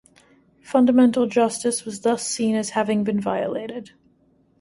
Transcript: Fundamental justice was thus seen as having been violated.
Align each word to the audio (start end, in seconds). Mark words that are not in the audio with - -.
Fundamental 0.63 1.27
justice 1.27 1.85
was 1.85 2.01
thus 2.01 2.27
seen 2.27 2.55
as 2.55 2.71
having 2.71 3.03
been 3.03 3.19
violated. 3.19 3.91